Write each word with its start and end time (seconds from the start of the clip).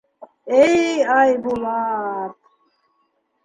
Эй, 0.59 0.95
Айбулат... 1.17 2.35